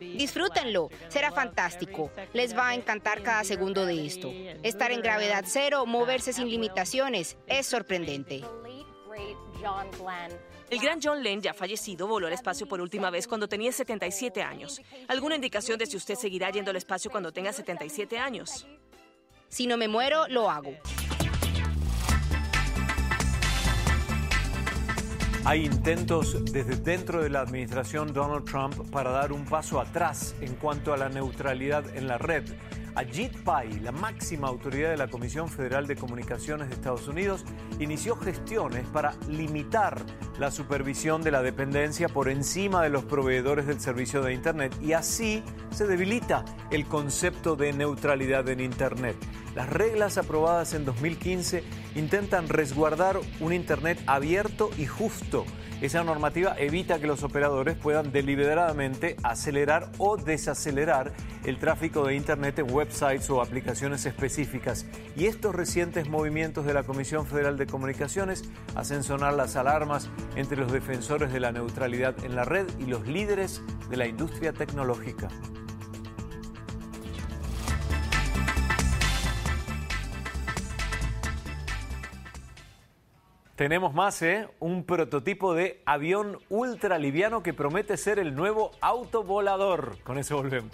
Disfrútenlo, 0.00 0.90
será 1.08 1.32
fantástico. 1.32 2.10
Les 2.32 2.56
va 2.56 2.68
a 2.68 2.74
encantar 2.74 3.22
cada 3.22 3.44
segundo 3.44 3.86
de 3.86 4.06
esto. 4.06 4.30
Estar 4.62 4.92
en 4.92 5.02
gravedad 5.02 5.44
cero, 5.46 5.84
moverse 5.86 6.32
sin 6.32 6.48
limitaciones, 6.48 7.36
es 7.46 7.66
sorprendente. 7.66 8.42
El 10.70 10.78
gran 10.80 11.00
John 11.02 11.20
Glenn, 11.20 11.40
ya 11.40 11.54
fallecido, 11.54 12.06
voló 12.06 12.26
al 12.26 12.32
espacio 12.32 12.66
por 12.68 12.80
última 12.80 13.10
vez 13.10 13.26
cuando 13.26 13.48
tenía 13.48 13.72
77 13.72 14.42
años. 14.42 14.80
¿Alguna 15.08 15.34
indicación 15.34 15.78
de 15.78 15.86
si 15.86 15.96
usted 15.96 16.14
seguirá 16.14 16.50
yendo 16.50 16.70
al 16.70 16.76
espacio 16.76 17.10
cuando 17.10 17.32
tenga 17.32 17.52
77 17.52 18.18
años? 18.18 18.66
Si 19.48 19.66
no 19.66 19.76
me 19.76 19.88
muero, 19.88 20.28
lo 20.28 20.50
hago. 20.50 20.74
Hay 25.44 25.64
intentos 25.64 26.44
desde 26.52 26.76
dentro 26.76 27.22
de 27.22 27.30
la 27.30 27.40
administración 27.40 28.12
Donald 28.12 28.44
Trump 28.44 28.90
para 28.90 29.10
dar 29.10 29.32
un 29.32 29.44
paso 29.44 29.80
atrás 29.80 30.34
en 30.40 30.54
cuanto 30.56 30.92
a 30.92 30.96
la 30.96 31.08
neutralidad 31.08 31.96
en 31.96 32.06
la 32.06 32.18
red. 32.18 32.44
Ajit 32.94 33.36
Pai, 33.44 33.78
la 33.80 33.92
máxima 33.92 34.48
autoridad 34.48 34.90
de 34.90 34.96
la 34.96 35.06
Comisión 35.06 35.48
Federal 35.48 35.86
de 35.86 35.94
Comunicaciones 35.94 36.68
de 36.68 36.74
Estados 36.74 37.06
Unidos, 37.06 37.44
inició 37.78 38.16
gestiones 38.16 38.86
para 38.88 39.14
limitar 39.28 40.04
la 40.38 40.50
supervisión 40.50 41.22
de 41.22 41.30
la 41.30 41.42
dependencia 41.42 42.08
por 42.08 42.28
encima 42.28 42.82
de 42.82 42.90
los 42.90 43.04
proveedores 43.04 43.66
del 43.66 43.80
servicio 43.80 44.20
de 44.22 44.34
Internet 44.34 44.76
y 44.82 44.94
así 44.94 45.44
se 45.70 45.86
debilita 45.86 46.44
el 46.72 46.86
concepto 46.86 47.54
de 47.54 47.72
neutralidad 47.72 48.48
en 48.48 48.60
Internet. 48.60 49.16
Las 49.54 49.70
reglas 49.70 50.18
aprobadas 50.18 50.74
en 50.74 50.84
2015 50.84 51.62
intentan 51.94 52.48
resguardar 52.48 53.18
un 53.40 53.52
Internet 53.52 53.98
abierto 54.06 54.70
y 54.76 54.86
justo 54.86 55.44
esa 55.80 56.02
normativa 56.02 56.56
evita 56.58 56.98
que 56.98 57.06
los 57.06 57.22
operadores 57.22 57.76
puedan 57.76 58.10
deliberadamente 58.10 59.16
acelerar 59.22 59.90
o 59.98 60.16
desacelerar 60.16 61.12
el 61.44 61.58
tráfico 61.58 62.04
de 62.04 62.16
Internet 62.16 62.58
en 62.58 62.72
websites 62.72 63.30
o 63.30 63.40
aplicaciones 63.40 64.04
específicas. 64.04 64.86
Y 65.16 65.26
estos 65.26 65.54
recientes 65.54 66.08
movimientos 66.08 66.66
de 66.66 66.74
la 66.74 66.82
Comisión 66.82 67.26
Federal 67.26 67.56
de 67.56 67.66
Comunicaciones 67.66 68.42
hacen 68.74 69.04
sonar 69.04 69.34
las 69.34 69.54
alarmas 69.54 70.10
entre 70.34 70.56
los 70.56 70.72
defensores 70.72 71.32
de 71.32 71.38
la 71.38 71.52
neutralidad 71.52 72.24
en 72.24 72.34
la 72.34 72.44
red 72.44 72.66
y 72.80 72.86
los 72.86 73.06
líderes 73.06 73.62
de 73.88 73.96
la 73.96 74.08
industria 74.08 74.52
tecnológica. 74.52 75.28
Tenemos 83.58 83.92
más, 83.92 84.22
¿eh? 84.22 84.48
Un 84.60 84.84
prototipo 84.84 85.52
de 85.52 85.82
avión 85.84 86.38
ultraliviano 86.48 87.42
que 87.42 87.52
promete 87.52 87.96
ser 87.96 88.20
el 88.20 88.36
nuevo 88.36 88.70
autovolador. 88.80 89.98
Con 90.04 90.16
eso 90.16 90.36
volvemos. 90.36 90.70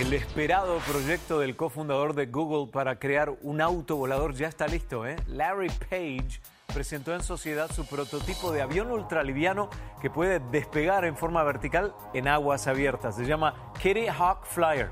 El 0.00 0.12
esperado 0.12 0.78
proyecto 0.80 1.38
del 1.38 1.54
cofundador 1.54 2.16
de 2.16 2.26
Google 2.26 2.72
para 2.72 2.98
crear 2.98 3.32
un 3.40 3.60
autovolador 3.60 4.34
ya 4.34 4.48
está 4.48 4.66
listo, 4.66 5.06
¿eh? 5.06 5.14
Larry 5.28 5.70
Page 5.88 6.40
presentó 6.76 7.14
en 7.14 7.22
sociedad 7.22 7.70
su 7.72 7.86
prototipo 7.86 8.52
de 8.52 8.60
avión 8.60 8.90
ultraliviano 8.90 9.70
que 10.02 10.10
puede 10.10 10.40
despegar 10.40 11.06
en 11.06 11.16
forma 11.16 11.42
vertical 11.42 11.94
en 12.12 12.28
aguas 12.28 12.66
abiertas. 12.66 13.16
Se 13.16 13.24
llama 13.24 13.72
Kitty 13.80 14.08
Hawk 14.08 14.44
Flyer. 14.44 14.90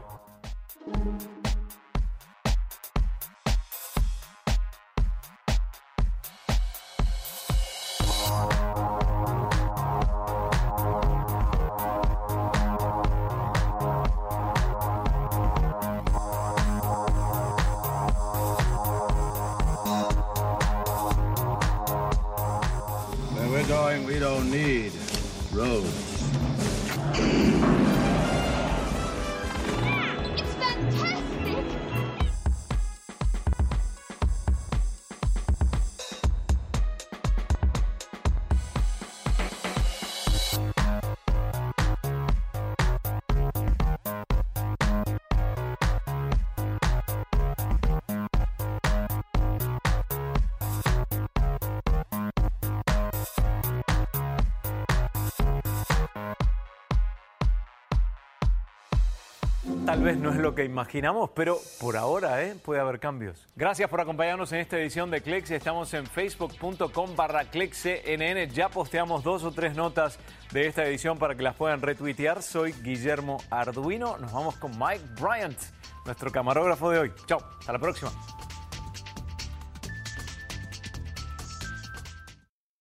Tal 59.87 60.03
vez 60.03 60.17
no 60.17 60.31
es 60.31 60.37
lo 60.37 60.55
que 60.55 60.65
imaginamos, 60.65 61.31
pero 61.35 61.59
por 61.79 61.99
ahora 61.99 62.43
¿eh? 62.43 62.57
puede 62.65 62.81
haber 62.81 62.99
cambios. 62.99 63.47
Gracias 63.55 63.91
por 63.91 64.01
acompañarnos 64.01 64.51
en 64.53 64.61
esta 64.61 64.79
edición 64.79 65.11
de 65.11 65.21
Clicks. 65.21 65.51
Estamos 65.51 65.93
en 65.93 66.07
facebook.com 66.07 67.15
barra 67.15 67.45
CNN. 67.45 68.49
Ya 68.49 68.71
posteamos 68.71 69.23
dos 69.23 69.45
o 69.45 69.53
tres 69.53 69.77
notas 69.77 70.19
de 70.53 70.67
esta 70.69 70.87
edición 70.87 71.19
para 71.19 71.35
que 71.35 71.43
las 71.43 71.55
puedan 71.55 71.83
retuitear. 71.83 72.43
Soy 72.43 72.73
Guillermo 72.73 73.37
Arduino. 73.51 74.17
Nos 74.17 74.33
vamos 74.33 74.57
con 74.57 74.71
Mike 74.79 75.05
Bryant, 75.21 75.59
nuestro 76.07 76.33
camarógrafo 76.33 76.91
de 76.91 77.01
hoy. 77.01 77.13
Chao, 77.27 77.41
hasta 77.59 77.73
la 77.73 77.79
próxima. 77.79 78.11